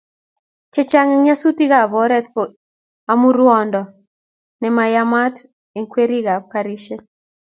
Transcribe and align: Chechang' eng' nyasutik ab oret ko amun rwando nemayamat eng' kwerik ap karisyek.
Chechang' 0.73 1.11
eng' 1.13 1.25
nyasutik 1.27 1.71
ab 1.83 1.91
oret 2.03 2.25
ko 2.33 2.41
amun 3.11 3.35
rwando 3.39 3.81
nemayamat 4.61 5.35
eng' 5.75 5.89
kwerik 5.91 6.25
ap 6.35 6.43
karisyek. 6.53 7.01